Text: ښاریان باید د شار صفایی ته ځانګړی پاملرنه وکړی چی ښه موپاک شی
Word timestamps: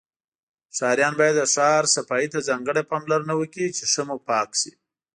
ښاریان 0.77 1.13
باید 1.19 1.35
د 1.39 1.41
شار 1.55 1.83
صفایی 1.95 2.27
ته 2.33 2.39
ځانګړی 2.47 2.83
پاملرنه 2.91 3.33
وکړی 3.37 3.67
چی 3.77 3.83
ښه 3.91 4.01
موپاک 4.09 4.49
شی 4.59 4.71